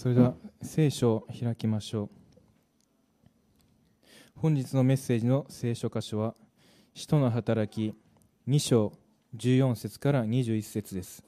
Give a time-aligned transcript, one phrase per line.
[0.00, 2.10] それでは聖書を開きましょう。
[4.34, 6.34] 本日のメッセージの聖書箇所は
[6.94, 7.94] 使徒の働き
[8.48, 8.94] 2章
[9.36, 11.22] 14節から21節です。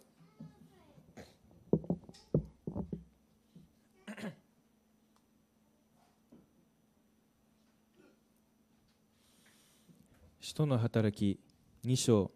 [10.40, 11.38] 使徒の働き
[11.86, 12.30] 2章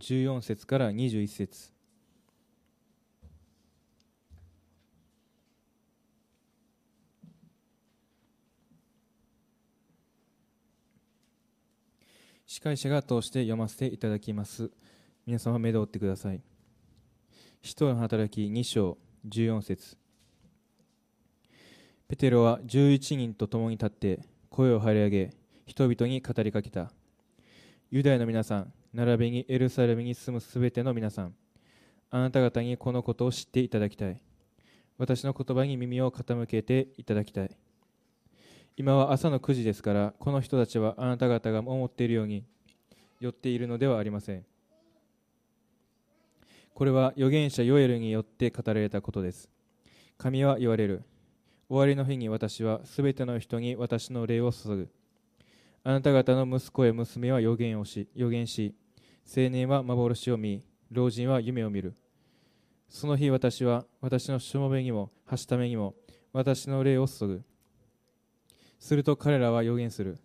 [0.00, 1.79] 14節から21節。
[12.52, 14.72] 司会者が通して読ませていただきます。
[15.24, 16.42] 皆様目で追ってください。
[17.62, 19.96] 使徒の働き2章14節。
[22.08, 25.30] ペテロは11人と共に立って声を張り上げ
[25.64, 26.90] 人々に語りかけた。
[27.88, 31.34] ユダヤの皆さん並びにエルサレムに住むすべての皆さん
[32.10, 34.20] あなた方にこのことを知っていただきたい。
[34.98, 37.56] 私の言葉に耳を傾けていただきたい。
[38.80, 42.46] 今は朝の9時ですからこの人たちはあなた方が思っているように
[43.20, 44.46] 寄っているのではありません。
[46.72, 49.50] これは預言者ヨエルによって語られたことです。
[50.16, 51.02] 神は言われる。
[51.68, 54.88] 終わりの日に私はすべての人に私の霊を注ぐ。
[55.84, 58.74] あなた方の息子や娘は預言をし預言し
[59.26, 61.92] 青年は幻を見老人は夢を見る。
[62.88, 65.94] その日私は私のしもべにもはしためにも
[66.32, 67.49] 私の霊を注ぐ。
[68.80, 70.18] すると彼らは予言する。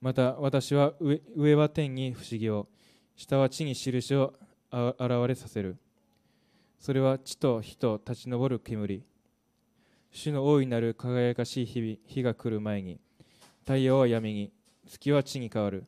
[0.00, 0.92] また私は
[1.34, 2.68] 上は天に不思議を、
[3.16, 4.34] 下は地に印を
[4.70, 4.94] 現
[5.26, 5.76] れさせる。
[6.78, 9.02] それは地と火と立ち上る煙。
[10.12, 13.00] 主の大いなる輝かしい日々日が来る前に、
[13.60, 14.52] 太陽は闇に、
[14.86, 15.84] 月は地に変わる。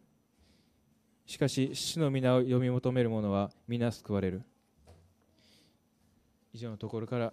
[1.27, 4.43] しかし、主の皆を読み求める者は皆救われる。
[6.53, 7.33] 以上のところから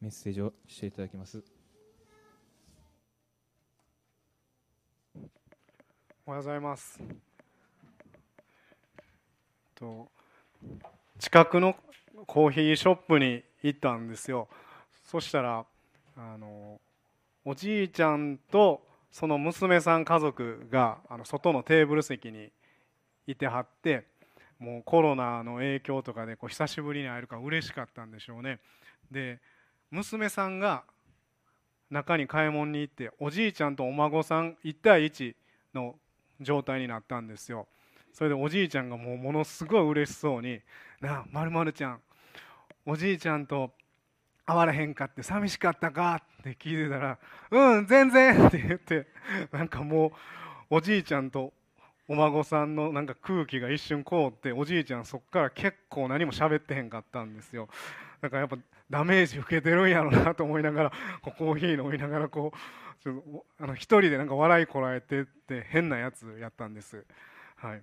[0.00, 1.57] メッセージをしていただきます。
[6.28, 7.00] おはようございます。
[9.74, 10.10] と
[11.18, 11.74] 近くの
[12.26, 14.46] コーヒーショップに行ったんですよ。
[15.06, 15.64] そしたら
[16.18, 16.82] あの
[17.46, 22.50] おじいちゃんとその娘さん家族があの外のテーブル席に
[23.26, 24.04] いてはって
[24.58, 28.58] もうコロナの影響とかでこう久しぶりに会えるから嬉しかったんでしょうね。
[29.10, 29.40] で
[29.90, 30.84] 娘さんが
[31.88, 35.34] 中に買い物に行っておじいちゃんとお孫さん1対1
[35.72, 35.94] の
[36.40, 37.66] 状態になったんですよ
[38.12, 40.60] それでおじいちゃんがもうものすごい嬉しそうに
[41.00, 42.00] 「なあまるまるちゃん
[42.86, 43.72] おじいちゃんと
[44.46, 47.18] 会われへんかって寂しかったか?」って聞いてたら
[47.50, 49.06] 「うん全然」って言って
[49.52, 51.52] なんかもうおじいちゃんと
[52.10, 57.68] お孫さんのなんか空気が一瞬凍っておじいちゃんそっから結構何も喋ってへんかったんですよ
[58.20, 58.58] だかやっぱ
[58.90, 60.92] ダメージ受けてるんやろうなと思いながら
[61.22, 67.04] コーヒー飲みながらこうちょあの一人でなんか笑いこらえてって変なやつやったんです、
[67.56, 67.82] はい。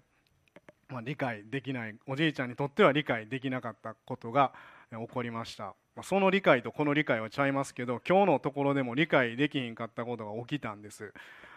[0.88, 4.54] まあ、理解できないおじいちゃんにとっては理解できなかったことが
[4.92, 5.74] 起こりました、
[6.04, 11.12] その理解とこの理解はちゃいますけど今日のところでも理解できひんかったことが起きたんです。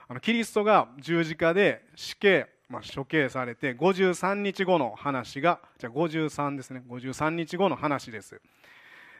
[0.08, 6.82] あのキリストが十字架で死刑、まあ、処刑されて53日後の話がじゃあ53ですね。
[6.86, 8.40] 53日後の話です。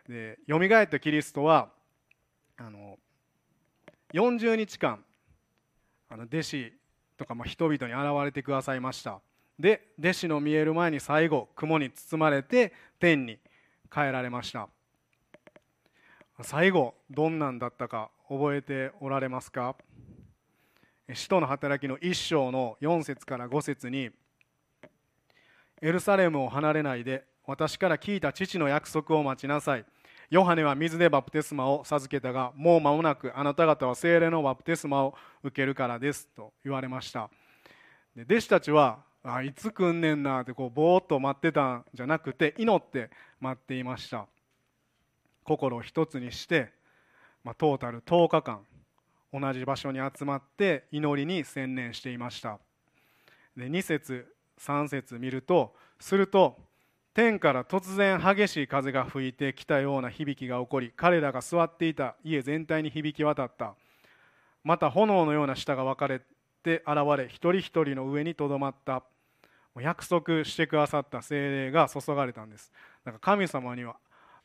[0.06, 1.70] で蘇ったキリストは
[2.56, 2.98] あの
[4.12, 5.04] 40日間
[6.10, 6.72] あの弟子
[7.16, 9.20] とかま人々に現れてくださいました。
[9.58, 13.38] で弟子の見える前に最後雲に包まれて天に
[13.90, 14.68] 帰られました。
[16.42, 19.74] 最後どんなんだったか覚えておられますか？
[21.14, 24.10] 使徒の働きの1章の4節から5節に
[25.80, 29.86] エルサレムを離れないで私から聞いた父の約束を待ちなさい。
[30.28, 37.30] ヨハネは水でバプテスマを授けたがもう間もなくあなた方は精霊のバプテスマを受けるからですと言われました。
[38.14, 43.08] で弟子たちはあいつ来んねんなってこうぼーっと待ってたんじゃなくて祈って
[43.40, 44.26] 待っていました。
[45.44, 46.70] 心を一つにして、
[47.42, 48.60] まあ、トータル10日間
[49.32, 52.58] 同じ場所に集まって祈りに専念していました。
[53.56, 56.56] で2節3節見るとすると
[57.14, 63.74] 天から突然激しい風が吹いてきたような響きが起こり彼らが座っていた家全体に響き渡った。
[64.64, 66.20] また炎のような舌が分かれ
[66.62, 69.02] て現れ一人一人の上にとどまった。
[69.80, 72.72] 約束してくださった精霊が注がれたんです。
[73.04, 73.96] だから神様には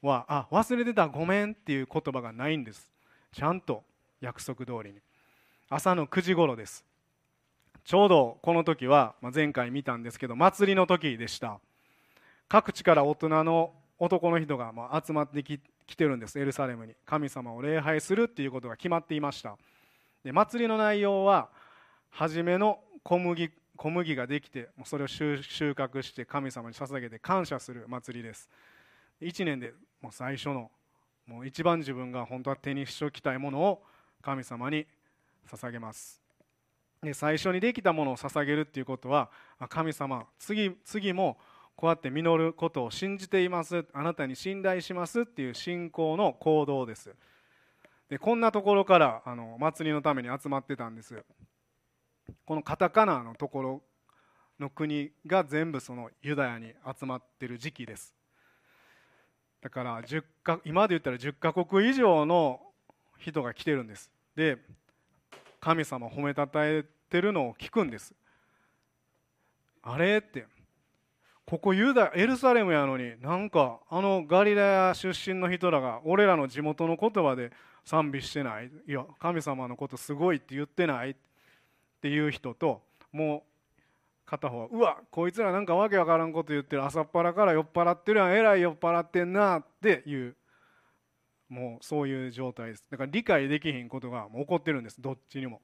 [0.01, 2.91] はあ忘れてたごめんっていう言葉がないんです。
[3.31, 3.83] ちゃんと
[4.23, 4.99] 約束通りに。
[5.69, 6.85] 朝の9時頃です。
[7.83, 11.59] ちょうどこの時は前回見たんですけど祭りの時でした。
[12.47, 15.59] 各地から大人の男の人がま集まってき
[15.95, 16.39] てるんです。
[16.39, 16.95] エルサレムに。
[17.05, 19.57] 神様を礼拝するっていうことが決まっていました。
[20.23, 21.49] で祭りの内容は
[22.09, 28.49] 初めの小麦小麦ができてそれを収穫して神様に捧げて感謝する祭りです。
[29.21, 30.71] 1年でもう最初の
[31.27, 33.83] もう一番自分が本当は手にしておきたいものを
[34.23, 34.87] 神様に
[35.47, 36.21] 捧げます。
[37.03, 39.29] で最初にできたものを捧げるっていうことは
[39.67, 41.37] 神様次次も
[41.75, 43.85] こうやって実ることを信じています。
[43.93, 47.13] あなたに信頼しますっていう信仰の行動です。
[48.09, 51.23] でこんなところからあの祭りのために集まってたんです。
[52.45, 53.81] このカタカナのところ
[54.59, 58.15] の国が全部そのユダヤに集まってる時期です。
[59.61, 62.61] だから10か今で言ったら10カ国以上の
[63.17, 64.12] 人が来てるんです。
[64.35, 64.57] で
[65.59, 68.13] 神様褒めたたえてるのを聞くんです。
[69.81, 70.45] あれって。
[71.45, 77.51] ここユダエルサレムやのになんかあのガリラヤ出身の人らが俺らの地元の言葉で
[77.83, 78.71] 賛美してない。
[78.87, 81.11] いや神様のことすごいって言ってない。
[81.11, 81.15] っ
[82.01, 82.81] ていう人と
[83.11, 83.41] もう
[84.25, 86.83] 片方はうわこいつらなんかわけわからんこと言ってる。
[86.83, 88.33] 朝っぱらから酔っ払ってるやん。
[88.33, 89.59] えらい酔っ払ってんな。
[89.59, 90.35] っていう
[91.49, 92.83] もうそういう状態です。
[92.89, 95.01] だから理解できひんことがもう起こってるんです。
[95.01, 95.61] どっちにも。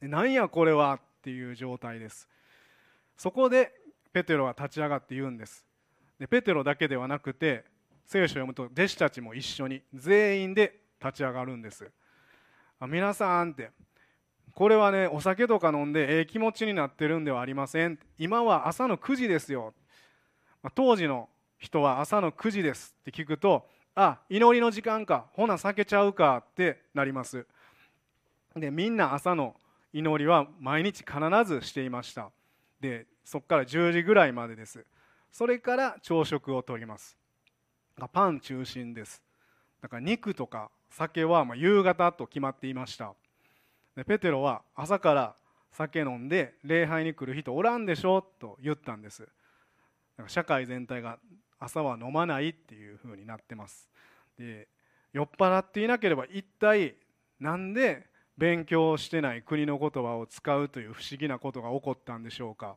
[0.00, 2.28] なんやこれはっていう状態です。
[3.16, 3.72] そこで
[4.12, 5.64] ペテロは立ち上がって言うんです。
[6.18, 7.64] でペテロだけではなくて
[8.06, 11.90] 聖書を読むと弟子たちも一緒に全員で立ち上がるんです。
[12.78, 13.70] あ皆さんって
[14.52, 17.98] これはねお酒とか飲んでええ気持ちになってるんではありません。
[18.18, 19.74] 今は朝の9時ですよ。
[20.74, 21.28] 当時の
[21.58, 25.26] 人は朝の9時ですって聞くとあ祈りの時間か。
[25.32, 27.46] ほな避けちゃうかってなります。
[28.56, 29.54] でみんな朝の
[29.92, 32.30] 祈りは毎日必ずしていました。
[32.80, 34.84] でそこから10時ぐらいまでです。
[35.30, 37.16] それから朝食をとります。
[38.12, 39.22] パン中心です。
[39.80, 43.14] だから肉とか酒は夕方と決まっていました。
[43.96, 45.36] でペテロは朝から
[45.70, 49.28] 酒飲んで礼拝に来る人おらんでしょと言ったんです。
[50.26, 51.18] 社会全体が
[51.64, 53.90] 朝は飲まないっていうふうになってます。
[54.38, 54.68] で
[55.12, 56.96] 酔っ払っていなければ一体
[57.40, 58.06] なんで
[58.36, 62.76] 勉強してない国の言葉を使うという不思議なことが起こったんでしょうか。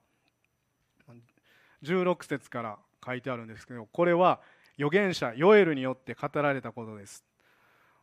[1.84, 4.42] 16節から書いてあるんですけどこれは
[4.78, 7.24] 預言者ヨエルによって語られたことです。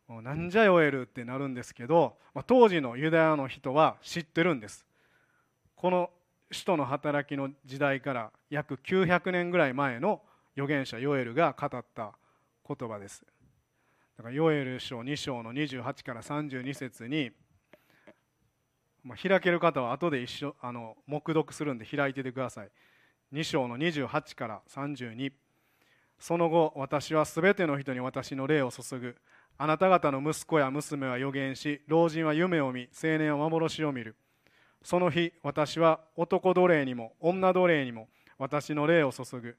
[0.07, 4.85] なんじゃヨエルってなるんですけど当時のユダヤの人は知ってるんです。
[5.75, 6.09] この
[6.51, 10.21] 使徒の働きの時代から約900年ぐらい前の
[10.55, 12.13] 預言者ヨエルが語った
[12.67, 13.25] 言葉です。
[14.17, 17.31] だからヨエル書2章の28から32節に、
[19.21, 22.69] 開ける方は後で一緒あの黙読するんで開いててください。
[23.33, 25.33] 2章の28から32
[26.19, 29.15] その後私はすべての人に私の霊を注ぐ。
[29.57, 34.15] あなた方の息子や娘は予言し老人は夢を見青年は幻を見る。
[34.81, 39.57] その日私は男奴隷にも女奴隷にも私の霊を注ぐ。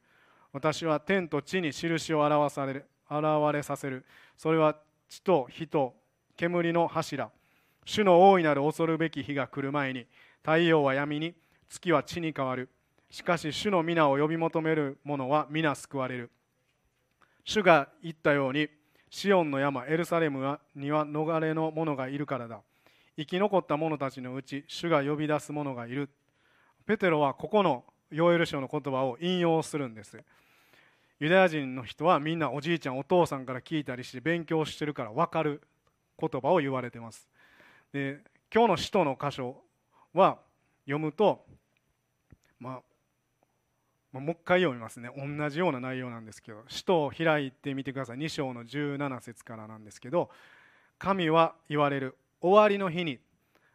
[0.52, 3.22] 私は天と地に印を表される現
[3.52, 4.04] れさせる。
[4.36, 4.76] それは
[5.08, 5.94] 地と火と
[6.36, 7.30] 煙の柱。
[7.84, 10.06] 主の大いなる恐るべき日が来る前に
[10.42, 11.34] 太陽は闇に
[11.68, 12.68] 月は地に変わる。
[13.10, 16.30] しかし主の皆を呼び求める者は皆救われる。
[17.44, 18.68] 主が言ったように
[19.08, 22.60] シオンの山エルサレムには逃れの者がいるからだ。
[23.16, 26.10] 生き残った者たちのうち主が呼び出す者がいる。
[26.86, 30.22] ペテロはここのヨエル書の言葉を引用するんです。
[31.18, 35.62] ユダヤ人の人はみんなおじいちゃんお父さんから聞いたりして勉強してるから分かる
[36.20, 37.26] 言葉を言われてます。
[37.92, 38.20] で
[38.52, 39.56] 今日の使徒の箇所
[40.12, 40.38] は
[40.84, 41.44] 読むと、
[42.60, 42.80] ま
[44.14, 45.08] あ、もう一回読みますね。
[45.16, 48.18] 同じような内容なんですけど使徒を開いてみてください。
[48.18, 50.28] 2章の17節からなんですけど
[50.98, 52.16] 神は言われる。
[52.42, 53.18] 終わりの日に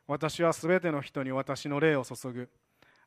[0.08, 2.50] 私はすべての人に私の霊を注ぐ。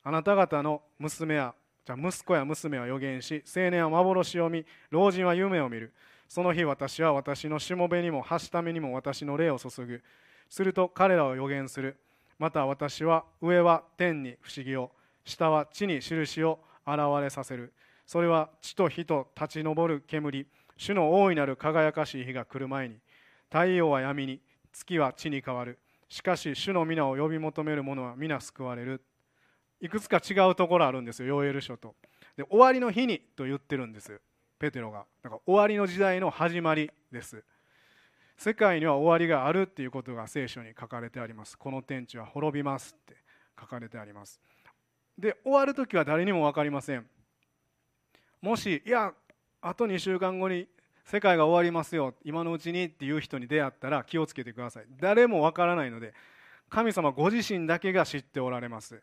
[0.03, 5.93] あなた方の娘やじゃあ息子や娘は予言し青年は幻を見老人は夢を見る。
[6.29, 10.03] その日私は私のしもべにもはしためにも私の霊を注ぐ。
[10.49, 11.97] すると彼らを予言する。
[12.38, 14.93] また私は上は天に不思議を
[15.25, 17.73] 下は地に印を現れさせる。
[18.07, 20.47] それは地と火と立ち上る煙。
[20.76, 22.97] 主の大いなる輝かしい日が来る前に。
[23.50, 24.41] 太陽は闇に
[24.73, 25.79] 月は地に変わる。
[26.09, 29.03] しかし主の皆を呼び求める者は皆救われる。
[29.85, 31.95] いくつか違うところあるんですよヨーエル書と。
[32.38, 34.19] で終わりの日にと言ってるんです
[34.59, 35.05] ペテロが。
[35.23, 37.45] だから終わりの時代の始まりです。
[38.38, 41.59] 世界には終わりがあるっていうことが聖書に書かれてあります。
[41.59, 43.14] この天地は滅びますって
[43.61, 44.41] 書かれてあります。
[45.19, 47.07] で終わる時は誰にも分かりません。
[48.41, 49.12] もしいや
[49.61, 50.67] あと2週間後に
[51.05, 54.87] 世界が終わりますよ今のうちにっていう人に出会ったら気をつけてください。
[54.99, 56.14] 誰もわからないので
[56.71, 59.03] 神様ご自身だけが知っておられます。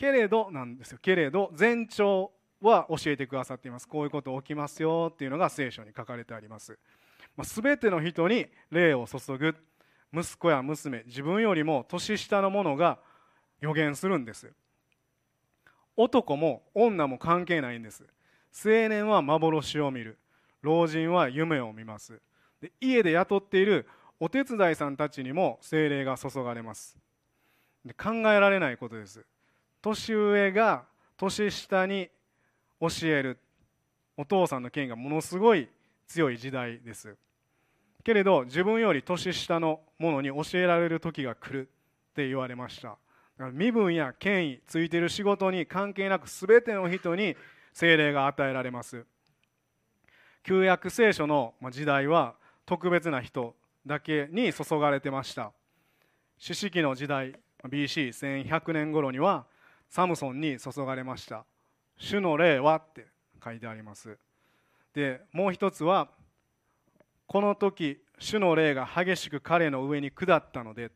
[0.00, 0.98] けれどなんですよ。
[1.02, 3.86] けれど前兆は教えてくださっています。
[3.86, 6.78] こういうこと起きますよっていうのが聖書に書かれてあります。
[7.42, 9.54] すべての人に霊を注ぐ
[10.10, 12.98] 息子や娘自分よりも年下の者が
[13.60, 14.50] 予言するんです。
[15.98, 18.06] 男も女も関係ないんです。
[18.54, 20.18] 青年は幻を見る。
[20.62, 22.22] 老人は夢を見ます。
[22.62, 23.86] で家で雇っている
[24.18, 26.96] お手伝いさんたちにも精霊が注がれます。
[27.84, 29.26] で考えられないことです。
[29.82, 30.84] 年上が
[31.16, 32.08] 年下に
[32.80, 33.38] 教える。
[34.16, 35.68] お父さんの権威がものすごい
[36.06, 37.16] 強い時代です。
[38.04, 41.70] けれど自分より年下の者に教えられる時が来る。
[42.10, 42.98] って言われました。
[43.52, 47.36] 身分や権威ついている仕事に関係なく全ての人に
[47.72, 49.06] 精霊が与えられます。
[50.42, 52.34] 旧約聖書の時代は
[52.66, 53.54] 特別な人
[53.86, 55.52] だけに注がれてました。
[56.36, 57.34] 四式の時代
[57.64, 59.46] BC1100 年頃には
[59.90, 61.44] サムソンに注がれました。
[61.98, 63.06] 主の霊はって
[63.44, 64.16] 書いてあります。
[64.94, 66.08] でもう一つは
[67.26, 70.90] この時主の霊が激しく彼の上に下ったので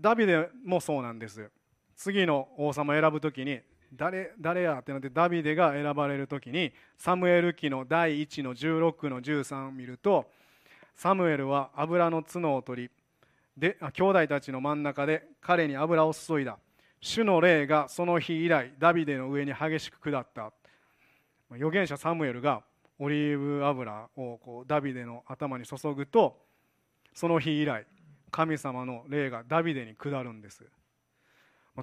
[0.00, 1.50] ダビデもそうなんです。
[1.96, 3.60] 次の王様を選ぶ時に
[3.92, 10.26] 誰誰やってなってダビデが選ばれる時にサムエル記の第1の16の13を見ると
[10.96, 12.90] サムエルは油の角を取り
[13.56, 16.58] で兄弟たちの真ん中で彼に油を注いだ。
[17.00, 20.52] 主の霊がその日以来ダビデの上に激しく下った。
[21.50, 22.62] 預言者サムエルが
[22.98, 26.38] オリーブ油をこうダビデの頭に注ぐと
[27.12, 27.86] その日以来
[28.30, 30.64] 神様の霊がダビデに下るんです。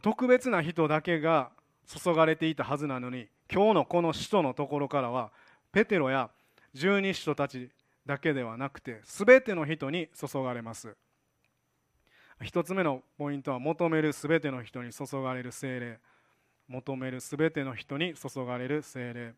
[0.02, 1.52] 特別な人だけが
[1.86, 5.32] 注がれていたはずなのに今日のこの使徒のところからは
[5.72, 6.30] ペテロや
[6.74, 7.70] 十二使徒たち
[8.06, 10.96] だけではなくて全ての人に注がれます。
[12.44, 16.00] 一つ目のポイントは求める全ての人に注がれる精霊。
[16.68, 19.34] 求める全ての人に注がれる精霊。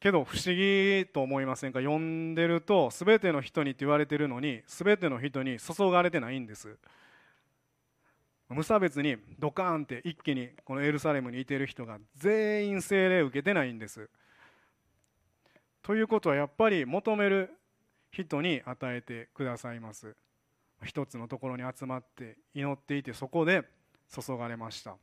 [0.00, 1.80] けど不思議と思いませんか？
[1.80, 6.76] 読んでると全ての人にって言われてるのに全ての人に注がれてないんです。
[8.48, 14.08] 無差別にドカーンって一気にこのエルサレムにいてる人が全員精霊受けてないんです。
[15.82, 17.50] ということはやっぱり求める
[18.10, 20.16] 人に与えてくださいます。
[20.84, 23.64] 一つのところに集まって祈っていてそこで
[24.08, 24.96] 注がれました。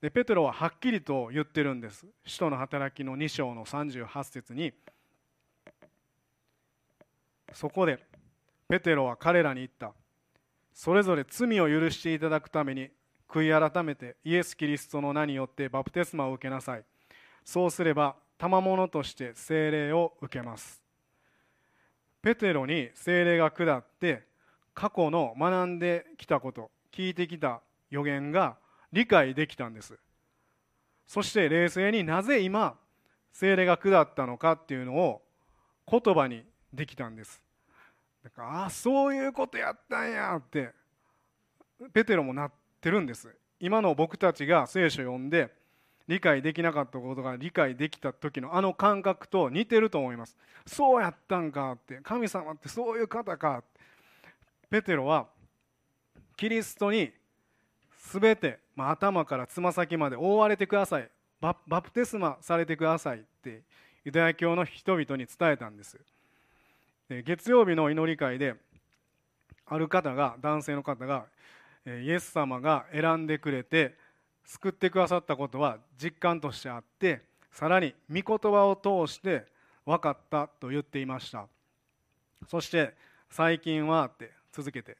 [0.00, 2.06] でペテロははっきりと言ってるんです。
[2.24, 4.72] 使徒の働きの2章の38節に
[7.52, 7.98] そこで
[8.68, 9.92] ペテロは彼らに言った。
[10.72, 12.90] それぞれ罪を許していただくために
[13.28, 16.84] 悔い改めてイエス・キリストの名によってバプテスマを受けなさい。
[17.44, 20.87] そうすれば賜物として聖霊を受けます。
[22.22, 24.26] ペテロに聖霊が下って
[24.74, 27.60] 過去の学んできたこと聞いてきた
[27.90, 28.56] 予言が
[28.92, 29.98] 理解できたんです。
[31.06, 32.76] そして冷静になぜ今
[33.32, 35.22] 精霊が下ったのかっていうのを
[35.90, 37.40] 言葉にできたんです。
[38.22, 40.70] だからああそういうことやったんやって
[41.92, 43.34] ペテロもなってるんです。
[43.60, 45.52] 今の僕たちが聖書を読んで
[46.08, 50.36] 理解できなかったことが理解できた時のあの感覚と似てると思います。
[50.66, 53.62] そうやったんかって神様ってそういう方か
[54.70, 55.26] ペテロは
[56.36, 57.12] キリストに
[58.12, 61.10] 全て、まあ、頭からつま先まで覆われてください。
[61.40, 63.62] バプテスマされてくださいって
[64.04, 65.98] ユダヤ教の人々に伝えたんです。
[67.08, 68.54] で月曜日の祈り会で
[69.66, 71.26] ある方が男性の方が
[71.86, 73.96] イエス様が選んでくれて
[74.48, 77.20] 救ってくださったことは実感としてあって
[77.52, 79.44] さらに御言葉を通して
[79.84, 81.46] 分かったと言っていました。
[82.48, 82.94] そして
[83.28, 84.96] 最近はって続けて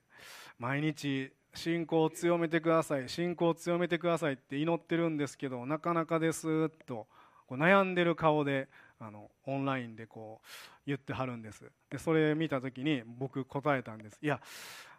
[0.59, 7.07] 毎日信仰を強めてください信仰を強めてくださいって祈ってるんですけどなかなかですと
[7.51, 8.69] 悩んでる顔で
[9.01, 10.47] あのオンラインでこう
[10.87, 11.65] 言ってはるんです。
[11.91, 14.19] でそれ見た時に僕答えたんです。
[14.21, 14.41] いや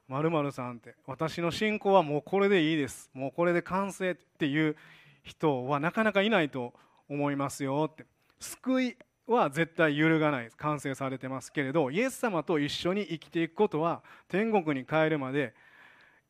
[0.09, 3.11] まるさんって私の信仰はもうこれでいいです。
[3.13, 4.75] もうこれで完成っていう
[5.21, 6.73] 人はなかなかいないと
[7.07, 8.05] 思いますよって。
[8.39, 8.97] 救い
[9.27, 10.49] は絶対揺るがない。
[10.57, 15.53] 完成されてますけれどイエス様と一緒に生きていくことは天国に帰るまで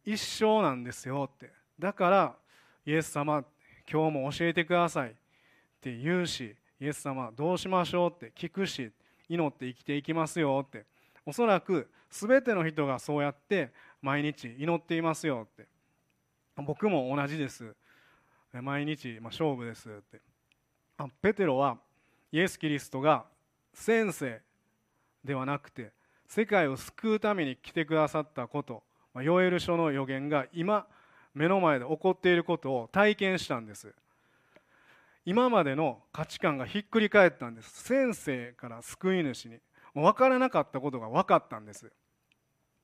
[0.05, 1.49] 一生なんですよって。
[1.79, 2.35] だから
[2.85, 3.45] イエス様
[3.89, 5.13] 今日も教えてくださいっ
[5.79, 8.91] て言うしイエス様どうしましょうって聞くし
[9.29, 10.85] 祈って生きていきますよって。
[11.29, 13.71] おそらく全ての人がそうやって
[14.01, 15.67] 毎日祈っていますよって。
[16.57, 17.75] 僕も同じです。
[18.51, 20.19] 毎日、まあ、勝負ですって。
[21.21, 21.77] ペテロは
[22.31, 23.25] イエス・キリストが
[23.75, 24.41] 先生
[25.23, 25.91] ではなくて
[26.27, 28.83] 世界を救うために来てくださったこと
[29.21, 30.87] ヨエル書の予言が今
[31.35, 33.93] 目の前で起こっていることを体験したんです。
[35.25, 37.83] 今までの価値観がひっくり返ったんです。
[37.83, 39.59] 先生から救い主に。
[39.99, 41.91] 分からなかったことが分かったんです。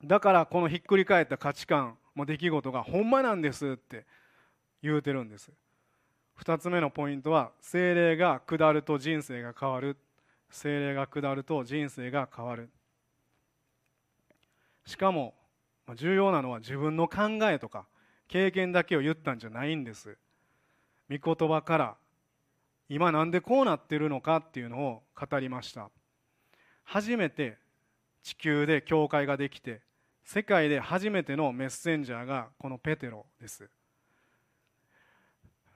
[0.04, 4.04] だからこのひっくり返った価値観も出来事がほんまなんですって
[4.82, 5.50] 言うてるんです。
[6.40, 9.96] 2つ目のポイントは精霊が下ると人生が変わる。
[10.50, 12.70] 精霊が下ると人生が変わる。
[14.84, 15.34] しかも
[15.94, 17.86] 重要なのは自分の考えとか
[18.28, 20.16] 経験だけを言ったんじゃないんです。
[21.10, 21.96] 御言葉から
[22.88, 25.90] 今なんでこうなってるのかっていうのを語りました。
[26.86, 27.58] 初めて
[28.22, 29.80] 地球で教会ができて
[30.24, 33.68] 世界で初めてのメッセンジャーがこのペテロです。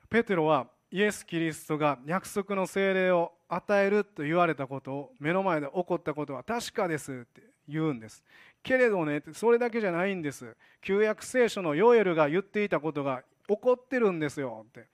[0.09, 8.25] ペテロはイエス・キリストが約束の精霊を与えると言われたことを目の前で起こったことは確かですって言うんです。
[8.63, 10.57] けれどねそれだけじゃないんです。
[10.81, 14.87] 旧約聖書のヨエルが言っていたことが起こってるんですよって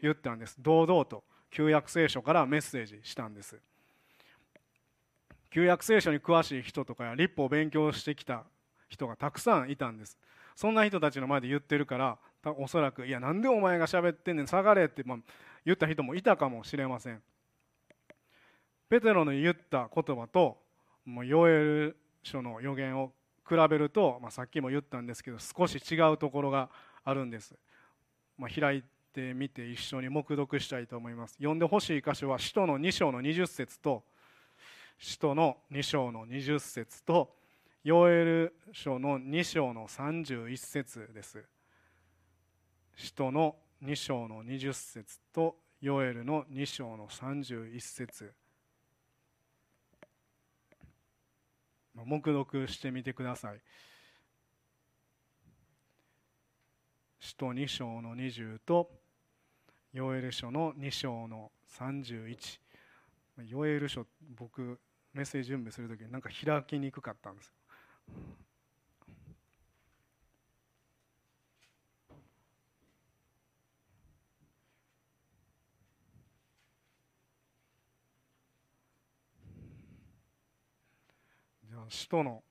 [0.00, 0.56] 言ったんです。
[0.60, 3.58] 堂々と旧約聖書からメッセージしたんです。
[5.54, 8.42] 旧約聖書に詳しい人とかや立法を勉強してきた
[8.88, 10.18] 人がたくさんいたんです。
[10.56, 12.18] そんな人たちの前で言ってるから
[12.58, 15.18] おそらく「いやなんでお前が喋ってんねん下がれ」って、まあ、
[15.64, 17.22] 言った人もいたかもしれません。
[18.88, 20.60] ペテロの言った言葉と
[21.04, 23.12] もうヨエル書の予言を
[23.48, 26.68] 比べると、まあ、さっきも言ったんですけど少し違うところが
[27.04, 27.54] あるんです、
[28.36, 31.34] まあ、開いてみて一緒に黙読したいと思います。
[31.34, 34.02] 読んでほしい箇所は使徒の2章の20節と
[34.98, 37.34] 使徒の2章の20節と
[37.82, 41.44] ヨエル書の2章の31節です。
[42.96, 48.32] 使徒の2章の20節とヨエルの2章の31節。
[51.94, 53.60] 黙読してみてください。
[57.20, 58.90] 使徒2章の20と
[59.92, 62.36] ヨエル書の2章の31
[63.42, 64.78] ヨエル書僕
[65.12, 67.52] メッセージ準備する時になんか開きにくかったんです
[81.68, 82.42] じゃ使徒の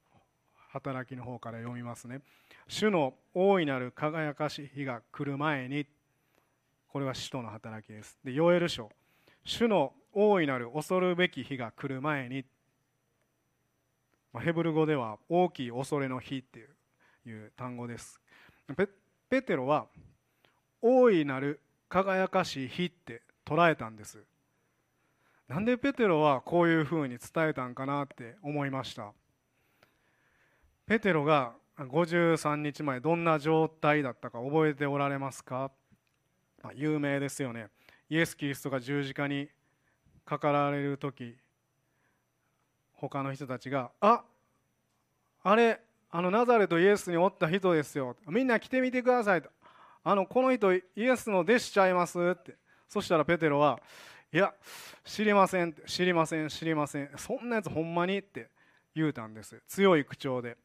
[0.73, 2.21] 働きの方から読みますね。
[2.67, 5.85] 主の大いなる輝かしい日が来る前に
[6.87, 8.17] これは使徒の働きです。
[8.23, 8.89] でヨエル書。
[9.45, 12.45] 主の大いなる恐るべき日が来る前に
[14.31, 16.67] まヘブル語では大きい恐れの日って
[17.27, 18.19] いう単語です。
[19.29, 19.87] ペテロは
[20.81, 24.23] 大いなる輝かしい日って捉えたんです。
[25.47, 29.13] なんでペテロはこういうふうに伝えたんかなって思いました。
[30.87, 35.71] ペテロが53日前どんな状態だったか覚えておられますか？
[36.75, 37.67] 有名ですよね。
[38.09, 39.49] イエス・キリストが十字架に
[40.25, 41.35] かかられる時
[42.93, 44.23] 他の人たちが「あ
[45.43, 49.49] あれあのナザレとイエスにおった人ですよみんな来てみてください」と
[50.03, 52.55] 「あのこの人イエスの弟子ちゃいます」って。
[52.87, 53.81] そしたらペテロは
[54.31, 54.53] 「いや
[55.03, 58.51] 知りません」「知りません知りませんそんなやつほんまに」って
[58.93, 59.61] 言うたんです。
[59.67, 60.57] 強い口調で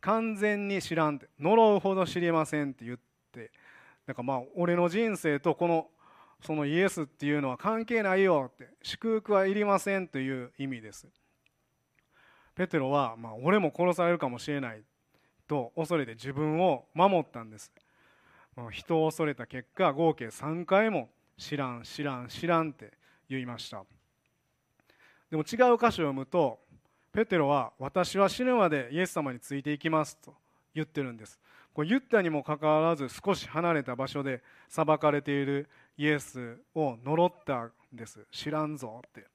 [0.00, 3.08] 完全に知らんって呪うほど知りませんって言って。
[4.08, 5.90] なんかまあ俺の人生とこの
[6.40, 11.06] そのイエスっていうのは関係ないよって祝福はいりませんという意味です。
[12.54, 14.82] ペテロは、まあ、俺も殺されるかもしれない
[15.46, 17.72] と恐れて自分を守ったんです。
[18.72, 22.92] 人を恐れた結果合計3回も知らん知らん知らんって
[23.28, 23.84] 言いました。
[25.30, 26.58] でも違う箇所を読むと
[27.12, 30.34] ペテロは私は死ぬまでイエス様についていきますと
[30.74, 31.38] 言ってるんです。
[31.78, 38.26] これ言ったにもかかわらず少し離れた場所で裁かれているイエスを呪ったんです。
[38.32, 39.28] 知らんぞって。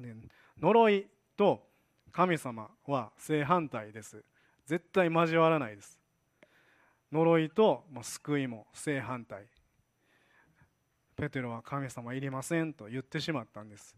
[0.00, 0.14] ね
[0.62, 1.66] 呪いと
[2.12, 4.22] 神様は正反対です。
[4.64, 5.98] 絶対交わらないです。
[7.10, 9.42] 呪いと救いも正反対。
[11.16, 13.96] ペテロは神様いりませんと言ってしまったんです。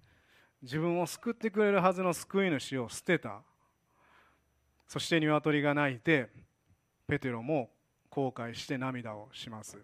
[0.62, 3.42] 自分を救ってくれるはずの救い主を捨てた。
[4.88, 6.30] そして鶏が鳴いて
[7.12, 7.68] ペテロも
[8.08, 9.76] 後悔して涙をします。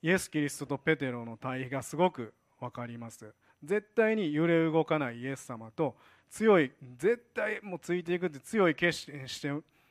[0.00, 3.34] イエス・キリストとペテロの対比がすごく分かります。
[3.62, 5.94] 絶対に揺れ動かないイエス様と
[6.30, 9.50] 強い絶対もうついていくって強い決心して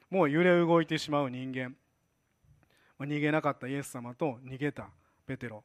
[0.10, 1.76] もう揺れ動いてしまう人間。
[3.00, 4.90] 逃げなかったイエス様と逃げた
[5.28, 5.64] ペテロ。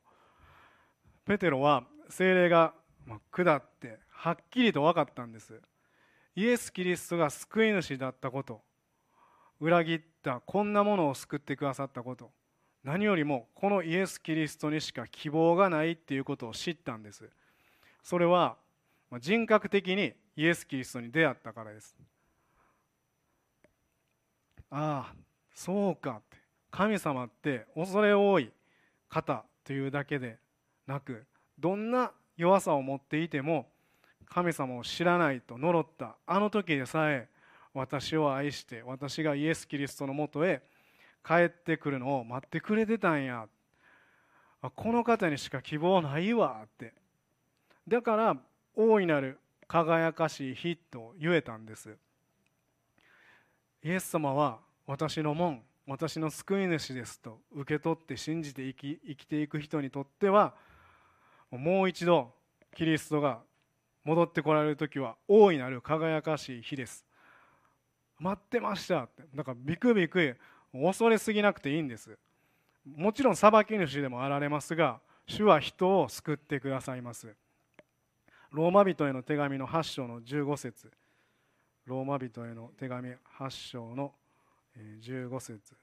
[1.24, 2.74] ペテロは精霊が、
[3.32, 5.58] 下ってはっきりと分かったんです。
[6.36, 8.60] イエス・キリストが救い主だったこと。
[9.60, 12.30] 裏切ったこんなものを救ってくださったこと。
[12.82, 17.28] 何よりもこのイエス・キリストにしか希望がないっていうことを知ったんです。
[18.02, 18.56] それは
[19.20, 21.94] 人格的にイエス・キリストに出会ったからです。
[24.70, 25.14] ああ
[25.54, 26.40] そうかって。
[26.70, 28.50] 神様って恐れ多い
[29.08, 30.38] 方というだけで
[30.86, 31.26] なく
[31.58, 33.66] どんな弱さを持っていても
[34.24, 37.28] 神様を知らないと呪ったあの時でさえ
[37.72, 40.62] 私を愛して私がイエス・キリストのもとへ
[41.26, 43.46] 帰ってくるのを待ってくれてたんや。
[44.74, 46.60] この方にしか希望ないわ。
[46.64, 46.92] って。
[47.88, 48.36] だから
[48.74, 51.96] 大いなる輝かしい日と言えたんです。
[53.82, 60.54] イエス様は私の門私の救い主ですと受け取って信じて生き生きていく人にとっては
[61.50, 62.32] もう一度
[62.76, 63.40] キリストが
[64.04, 67.04] 戻ってこられる時は大いなる輝かしい日です。
[68.20, 69.24] 待ってましたって。
[69.34, 70.36] だからビクビク
[70.72, 72.16] 恐れすぎなくていいんです。
[72.84, 77.34] もちろん裁き主でもあられますが主は人を救ってくださいます。
[78.52, 80.90] ローマ人への手紙の8章の15節。
[81.86, 84.12] ローマ人への手紙8章の
[85.02, 85.74] 15節。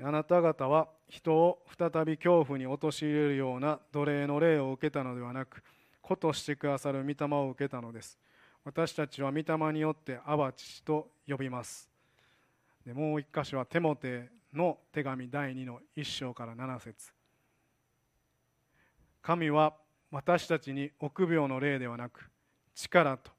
[0.00, 5.62] あなた方は人を再び恐怖に陥れるような奴隷の霊を受けたのではなく
[6.00, 8.18] 子としてくださる御霊を受けたのです。
[8.64, 11.90] 私たちは御霊によってアバ父と呼びます。
[12.86, 17.12] でもう一箇所はテモテの手紙第2の1章から7節。
[19.20, 19.74] 神は
[20.10, 22.28] 私たちに臆病の霊ではなく
[22.74, 23.30] 力と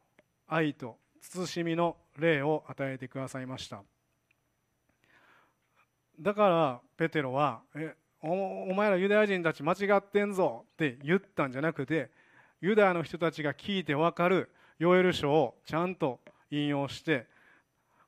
[0.48, 3.82] 愛と慎みの霊を与えてくださいました。
[6.20, 12.12] だからペテロは「えおお前らユダヤ人たち間違ってんぞ」って言ったんじゃなくて
[12.62, 17.28] ユダヤの人たちが聞いて分かるヨエル書をちゃんと引用して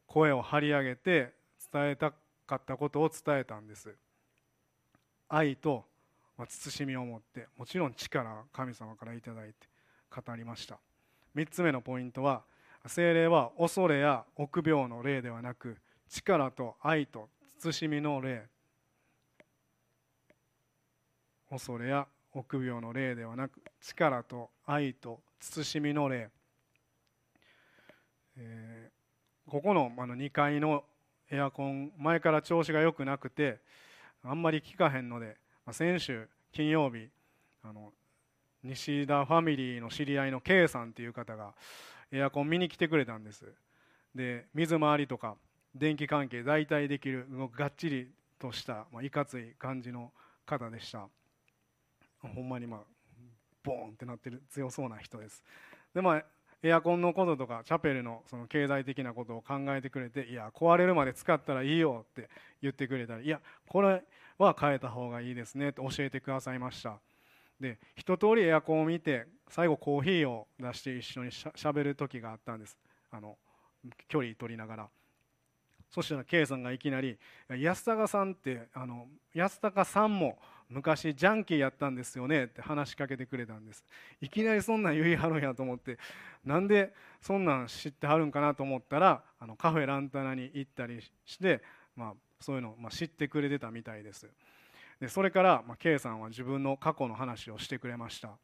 [0.08, 1.34] 声を張り上げて
[1.72, 2.12] 伝えた
[2.46, 3.96] かったことを伝えたんです。
[5.28, 5.86] 愛と
[6.48, 9.68] 慎みを持ってもちろん力神様から頂いて
[10.14, 10.80] 語りました。
[11.36, 12.44] 3つ目のポイントは
[12.88, 18.48] 精霊は恐れや臆病の霊ではなく力と愛と慎みの霊。
[21.50, 26.30] 恐れや臆病の霊ではなく力と愛と慎みの霊、
[28.38, 30.84] えー、ここのあの2階の
[31.32, 33.60] エアコン前から調子が良くなくて
[34.24, 35.38] あんまり効かへんので
[35.72, 37.10] 先週金曜日
[37.64, 37.92] あの
[38.64, 41.54] 西田ファミリーの知り合いの K さんっていう方が
[42.12, 43.46] エアコン見に来てくれたんです。
[44.14, 45.36] で水回りとか
[45.74, 50.12] 電気関係代替できるがっちりとした、まあ、いかつい感じの
[50.46, 51.08] 方でした。
[52.22, 52.80] ほんまにまあ
[53.64, 55.44] ボーンってなってる強そうな人です。
[55.94, 56.26] でまあ
[56.66, 62.28] エアコンのこととかチャペルのその経済的なことを考えてくれていや壊れるまで使ったらいいよって
[62.60, 64.02] 言ってくれたらいやこれ
[64.40, 66.98] は変えた方がいいですねって教えてくださいました。
[67.60, 72.76] で一通りエアコンを見て最後コーヒーを出して一緒にしゃべる時があったんです。
[73.12, 73.38] あの
[74.08, 74.90] 距離取りながら。
[75.90, 77.18] そしたら K さんがいきなり
[77.50, 83.86] 「安高さんってあの安高さんも昔ジャンキーやったんですよね」って話しかけてくれたんです。
[84.22, 85.98] いきなりそんなん言いはるんやと思って
[86.44, 91.62] なんでそんなん知ってはるんかなと思ったらあのカフェランタナに行ったりして、
[91.96, 94.30] まあ、そういうのを、ま、知ってくれてたみたいです。
[95.00, 98.38] でそれから、まあ、K さんは自分の過去の話をしてくれました。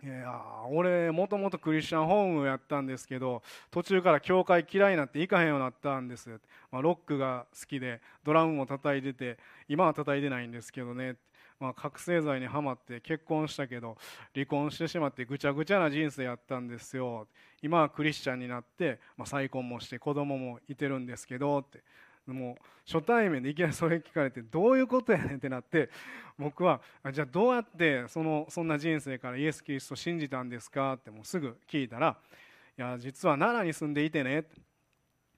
[0.00, 6.30] いや俺もともとクリスチャンホームやったんですけど途中から教会嫌いになって行かへんようになったんです、
[6.70, 11.16] まあ、ロックが好きでドラムも叩いてて今は叩いてないんですけどね、
[11.58, 13.96] まあ、覚醒剤にはまって結婚したけど
[14.34, 17.26] 離婚してしまってぐちゃぐちゃな人生やったんですよ。
[17.60, 21.82] 今はクリスチャンになって、まあ、再婚もして子供もいてるんですけどって。
[22.32, 25.90] もう初対面でいきなりそれ聞かれてどういうことやねんってなって
[26.38, 26.80] 僕は
[27.12, 32.16] じゃあどうやってそのそんな人生からイエス・キリストを信じたんですかってもうすぐ聞いたら
[32.76, 34.44] いや実は奈良に住んでいてね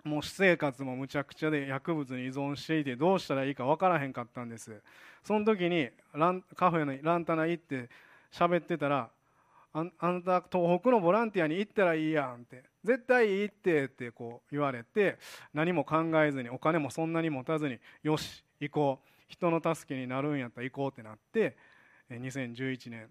[0.04, 4.82] もう私生活もむちゃくちゃで薬物に依存していてどうしたらいいか分からへんかったんです。
[5.22, 7.90] その時にランカフェのランタナ行って
[8.32, 9.10] 喋ってたら
[9.72, 15.18] ああんた東北のボランティアに行ったらいいやんって絶対いいってってこう言われて
[15.52, 19.10] 何も考えずにお金もそんなに持たずによし行こう。
[19.30, 21.56] 人の助けになるんやったら行こうってなって
[22.10, 23.08] 2011年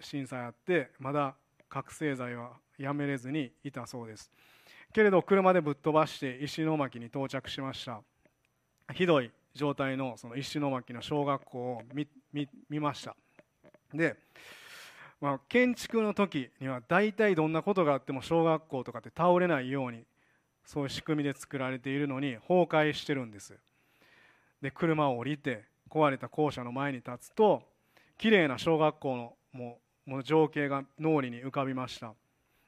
[0.00, 1.36] 震災あってまだ
[1.68, 4.30] 覚醒剤はやめれずにいたそうです。
[4.92, 8.02] けれど車でぶっ飛ばして石巻に到着しました。
[8.92, 13.14] ひどい状態のその石巻の小学校を見ました。
[13.94, 14.16] で、
[15.20, 20.04] まあ、建築の時には大体どんなことがあっても小学校とかって倒れないように
[20.64, 23.54] そういう仕組みで作られているのに崩壊してるんです。
[24.62, 27.62] で車を降りて壊れた校舎の前に立つと
[28.18, 32.14] 綺麗な小学校のもうもう情景が脳裏に浮かびました。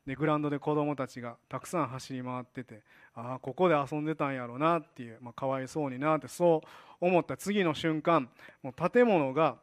[0.07, 2.83] でグラウンドで子供たちがたくさん走り回ってて
[3.15, 8.29] ああここで遊んでたんやろうなっていう、まあ、かわいそうになってそう思った次の瞬間
[8.63, 9.57] もう建物が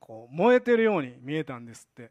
[0.00, 2.10] こう燃えてるように見えたんですって。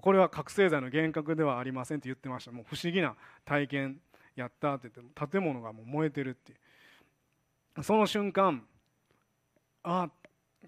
[0.00, 2.50] これは覚醒剤の幻覚ではありませんって言ってました。
[2.50, 4.00] もう不思議な体験
[4.34, 6.54] やったって言って建物がもう燃えてるって
[7.82, 8.64] その瞬間
[9.84, 10.08] あ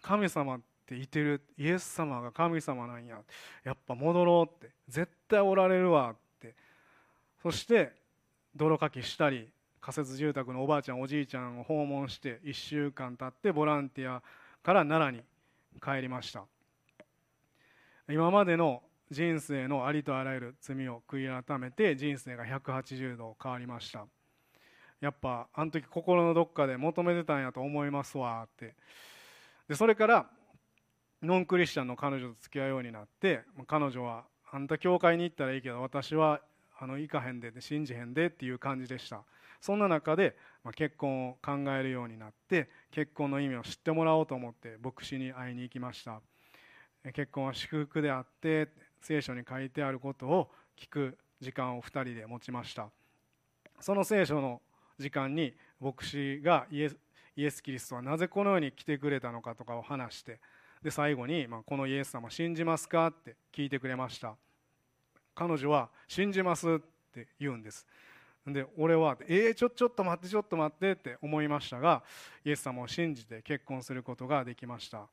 [0.03, 1.43] 神様っていてる。
[1.59, 3.19] イエス様が神様なんや。
[3.65, 4.73] やっぱ戻ろうって。
[4.89, 6.55] 絶対おられるわって。
[7.43, 7.93] そして
[8.55, 9.49] 泥かきしたり
[9.81, 14.23] 仮設住宅のおばあちゃんおじいちゃんを訪問して1週間経ってボランティア
[14.63, 15.25] から奈良に
[15.83, 16.45] 帰りました。
[18.09, 24.07] 今までの人生のありとあらゆる罪を悔い改めて人生が180度変わりました。
[25.01, 28.75] やっぱあの時心のどっかで求めてたんやと思いますわって。
[29.69, 30.27] でそれから
[31.23, 36.41] ノンクリスチャンの彼女と付き合うようになって彼女はあんた教会に行ったらいいけど私は
[36.79, 39.23] あの行かへんで信じへんでっていう感じでした。
[39.67, 46.21] そんな中で、ま、結婚を考えるようになって結婚の意味を知ってもらおうと思って牧師に会いに行きました。
[47.13, 48.69] 結婚は祝福であって
[49.01, 52.91] 聖書に書いてあることを聞く時間を2人で持ちました。
[53.81, 54.63] その聖書の
[55.01, 56.97] 時間に牧師がイエス
[57.35, 60.39] イエス・キリストはなぜこの世に来てくれたのかとかを話して
[60.81, 64.37] で最後に、まあ、このイエス様信じますかって聞いてくれました。
[65.35, 66.79] 彼女は信じますっ
[67.13, 67.85] て言うんです。
[68.47, 72.03] で俺はえー、ちょちょっと待ってちょっと待ってって思いましたが
[72.45, 75.09] イエス様を信じて結婚することができました。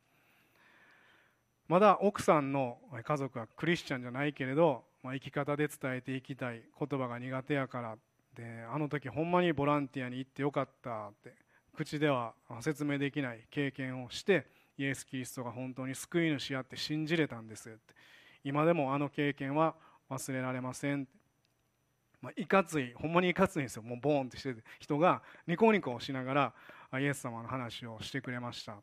[1.68, 7.98] まだ奥さんの家族はクリスチャンじゃないけれど、まあ、生き方で伝えていきたい言葉が苦手やから
[8.36, 11.34] であの時ほんまにボランティアに行ってよかったって
[11.76, 14.46] 口では説明できない経験をして
[14.78, 17.94] イエス・キリストが本当に救い主やって信じれたんですって。
[18.44, 19.76] 今でもあの経験は
[20.10, 21.08] 忘れられません
[22.24, 23.84] まあ、いかついほんまにいかついんですよ。
[23.84, 28.78] もうボーンってしてて人がニコニコしながらイエス様の話をしてくれました。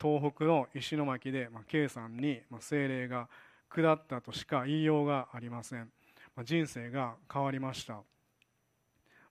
[0.00, 3.28] 東北の石巻で、まあ、K さんに、まあ、精霊が
[3.68, 5.90] 下ったとしか言いようがありません、
[6.34, 8.00] まあ、人生が変わりました、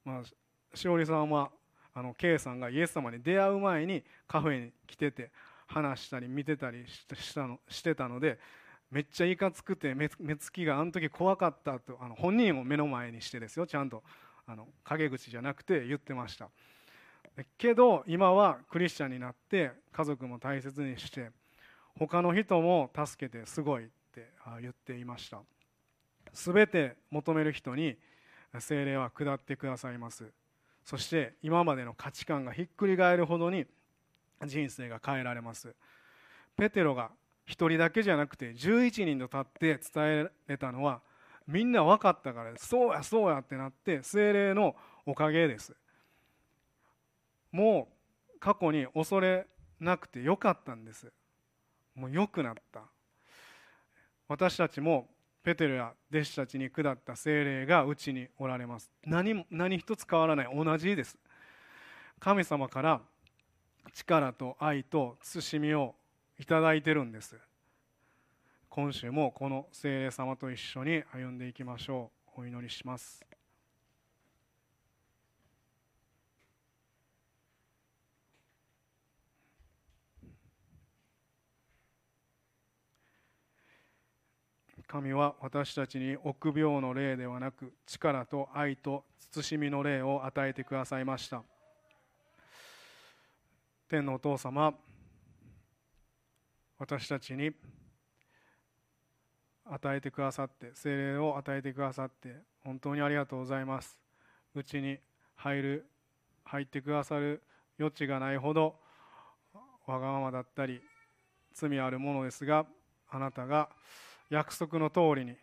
[0.06, 1.50] まあ、しおりさんは
[1.96, 5.32] あの K さんがイエス様に出会う前にカフェに来てて
[5.66, 8.38] 話したり見てたりしたのしてたので
[8.94, 13.66] めっちゃいかつくて目つきがあの時怖かったとあの本人を目の前にしてですよ。
[13.66, 14.04] ちゃんと
[14.46, 16.50] あの陰口じゃなくて言ってました。
[17.58, 21.32] けど今はクリスチャンになって家族も大切にして
[21.98, 24.30] 他の人も助けてすごいって
[24.62, 25.40] 言っていました。
[26.34, 27.98] 全て求める人に
[28.60, 30.32] 精霊は下ってくださいます。
[30.86, 33.66] そして今までの価値観がひっくり返るほどに
[34.46, 35.74] 人生が変えられます。
[36.56, 37.10] ペテロが
[37.48, 41.02] 1人だけじゃなくて11人と立って伝えれたのは
[41.48, 44.76] みんな分かったからそうやそうやってなって精霊の
[45.06, 45.76] おかげです。
[47.52, 47.88] も
[48.36, 49.46] う過去に恐れ
[49.80, 51.12] なくてよかったんです。
[51.96, 52.82] もう良くなった。
[54.28, 55.08] 私たちも
[55.44, 58.90] ペテロや弟子たちに下った精霊がうちにおられます。
[59.06, 60.48] 何何一つ変わらない。
[60.54, 61.18] 同じです。
[62.20, 63.02] 神様から
[63.94, 65.96] 力と愛と慎みを
[66.44, 67.38] いただいてるんです。
[68.68, 72.42] 今週もこの聖霊様と一緒に歩んでいきましょう。
[72.42, 73.26] お祈りします。
[84.86, 91.42] 神は私たちに臆病の霊ではなく力と愛と慎みの霊を与えてくださいました。
[93.88, 94.74] 天のお父様
[96.84, 97.50] 私たちに
[99.64, 103.98] 与えてくださって精霊を与えてくださって本当にありがとうございます。
[104.54, 104.98] うちに
[105.38, 105.88] 入る
[106.44, 107.42] 入ってくださる
[107.80, 108.76] 余地がないほど
[109.88, 110.82] わがままだったり
[111.54, 112.66] 罪あるものですが
[113.10, 113.70] あなたが
[114.30, 115.38] 約束の通りに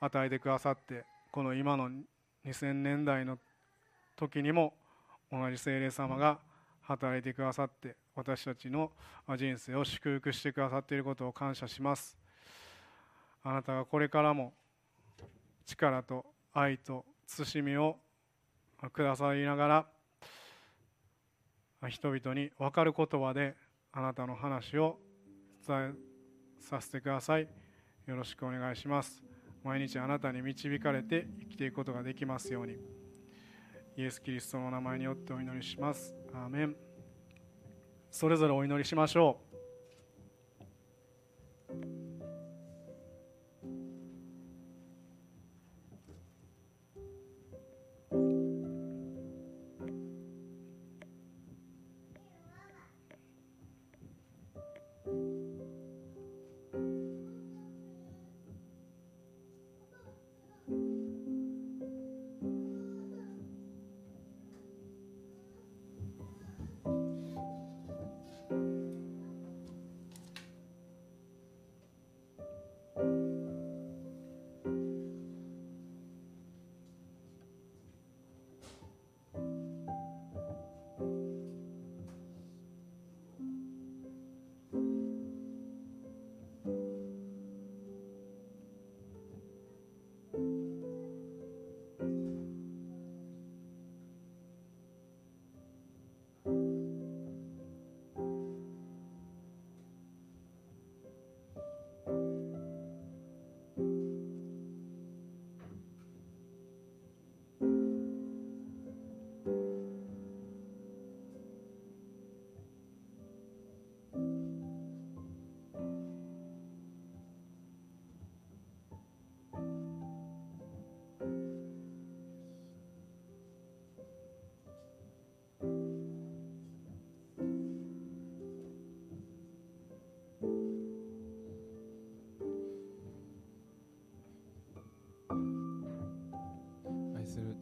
[0.00, 1.90] 与えてくださってこの今の
[2.46, 3.38] 2000年代の
[4.16, 4.72] 時にも
[5.30, 6.38] 同じ精霊様が
[6.80, 8.92] 働いてくださって私たちの
[9.36, 12.16] 人生を祝福してくださっていることを感謝します。
[13.42, 14.54] あなたがこれからも
[15.66, 17.96] 力と愛と慎みを
[18.92, 19.86] くださりなが
[21.82, 23.56] ら人々に分かる言葉で
[23.92, 24.98] あなたの話を
[25.66, 25.92] 伝え
[26.60, 27.48] させてください。
[28.06, 29.22] よろしくお願いします。
[29.62, 32.76] 毎日あなたに導かれて生きていくことができますように。
[33.96, 36.14] イエス・キリストの名前によってお祈りします。
[36.32, 36.83] アーメン。
[38.14, 39.53] それぞれお祈りしましょう。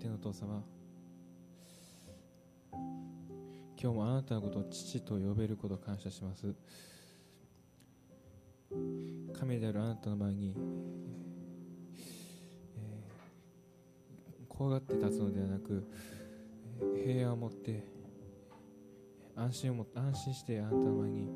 [0.08, 0.64] 父様。
[2.72, 6.54] 今日もあなたのことを父と呼べることを感謝します。
[9.38, 10.56] 神であるあなたの前に、
[12.76, 15.84] えー、怖がって立つのではなく、
[17.04, 17.84] 平安を持って
[19.36, 21.30] 安心をも安心してあなたの前に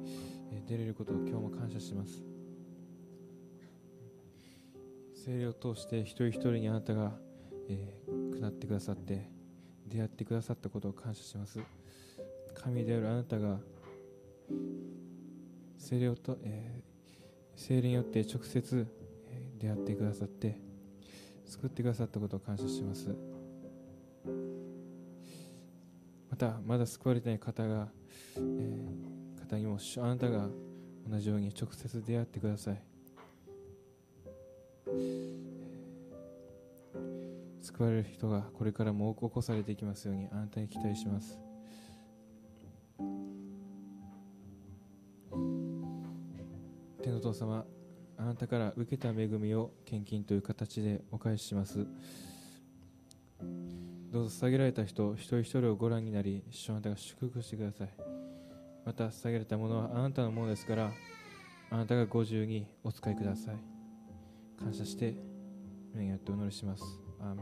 [0.67, 2.21] 出れることを今日も感謝します。
[5.15, 7.13] 聖霊を通して一人一人にあなたが、
[7.69, 9.29] えー、下ってくださって
[9.87, 11.61] 出会ってくださったことを感謝します。
[12.55, 13.59] 神であるあなたが
[15.79, 16.83] 聖霊と、えー、
[17.55, 18.87] 聖霊によって直接、
[19.59, 20.59] 出会ってくださって
[21.45, 23.15] 救ってくださったことを感謝します。
[26.31, 27.89] またまだ救われてない方が、
[28.37, 30.49] えー、方にもあなたが
[31.09, 32.83] 同じように直接出会ってください。
[37.77, 41.39] 救われる人がこれからも起こされていきますようにあなたに期待します。
[47.03, 47.67] 天の父様
[48.17, 51.87] あなたから受けた恵みを献金という形でお返しします。
[54.11, 57.91] どうぞ下げられた人一人一人をご覧になり主あなたが祝福してください。
[58.87, 60.91] また下げられたものはあなたのものですから
[61.69, 63.57] あなたがご自由にお使いください。
[64.59, 65.15] 感謝して
[65.93, 67.06] 目にやってお祈りします。
[67.21, 67.35] ア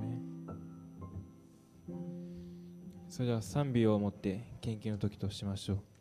[3.08, 5.93] それでは賛美をもって献金の時としましょう。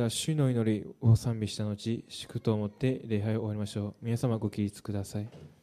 [0.00, 3.94] それでは主の祈りを賛美した後祝と思って礼拝を終わりましょう。
[4.00, 5.59] 皆様ご起立ください。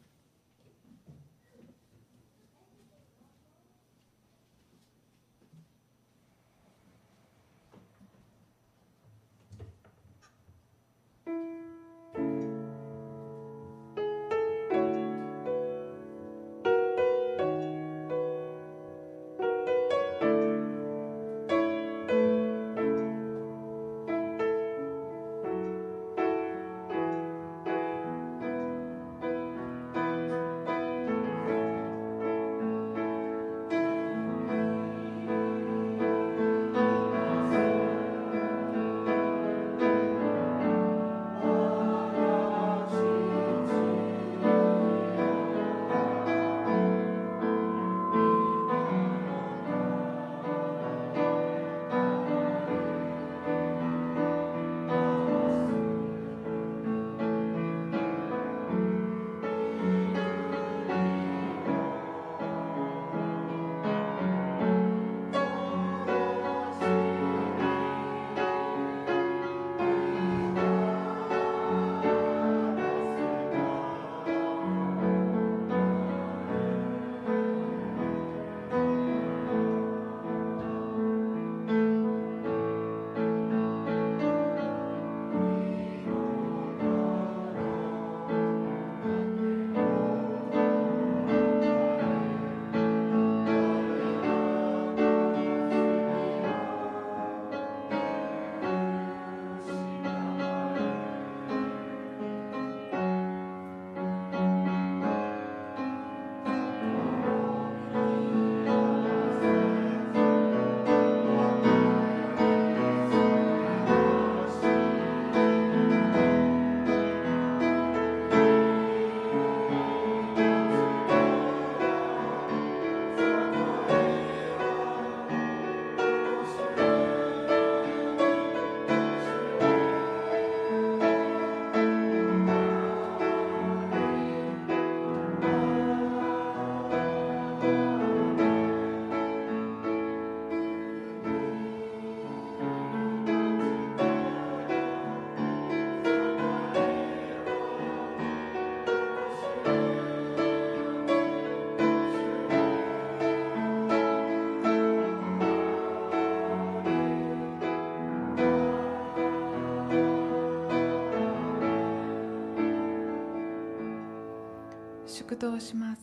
[165.28, 166.00] 祝祷します。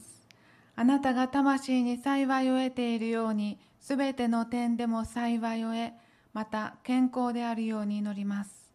[0.76, 5.94] あなたが魂に幸いを得ているようにすべての点でも幸いを得
[6.34, 8.72] また健康であるように祈ります。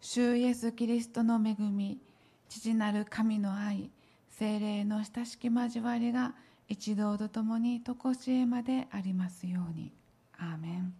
[0.00, 1.98] 主イエス・キリストの恵み
[2.48, 3.90] 父なる神の愛
[4.30, 6.34] 精霊の親しき交わりが
[6.68, 9.92] 一同と共に常しえまでありますように。
[10.38, 10.94] アーメン。